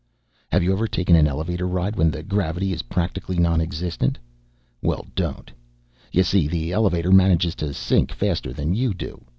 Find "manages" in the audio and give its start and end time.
7.11-7.53